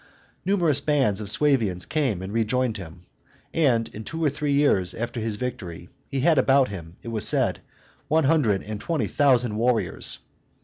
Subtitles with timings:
[0.45, 3.05] Numerous bands of Suevians came and rejoined him;
[3.53, 7.27] and in two or three years after his victory he had about him, it was
[7.27, 7.59] said,
[8.07, 10.17] one hundred and twenty thousand warriors.